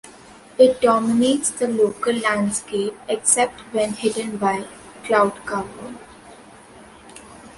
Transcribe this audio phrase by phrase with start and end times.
[0.57, 4.65] It dominates the local landscape except when hidden by
[5.03, 5.93] cloud cover.